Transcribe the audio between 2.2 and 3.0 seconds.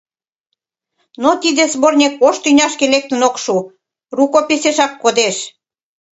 ош тӱняшке